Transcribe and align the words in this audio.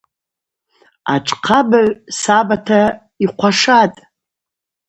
Атшхъабыгӏв 1.13 1.95
сабата 2.19 2.81
йхъвашатӏ. 3.23 3.97